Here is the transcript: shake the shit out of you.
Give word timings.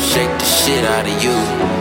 shake 0.00 0.38
the 0.38 0.44
shit 0.44 0.84
out 0.84 1.06
of 1.06 1.22
you. 1.22 1.77